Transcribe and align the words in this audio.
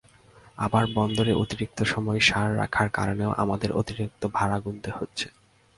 আবার 0.57 0.83
বন্দরে 0.95 1.33
অতিরিক্ত 1.33 1.79
সময় 1.83 2.19
সার 2.19 2.49
রাখার 2.57 2.87
কারণেও 2.89 3.31
আমাদের 3.33 3.69
অতিরিক্ত 3.71 4.21
ভাড়া 4.33 4.57
গুনতে 4.59 4.89
হচ্ছে। 4.91 5.27